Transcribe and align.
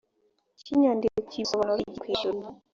cy 0.63 0.69
inyandiko 0.73 1.17
kibisobanura 1.29 1.81
igihe 1.81 1.99
kwishyura 2.01 2.47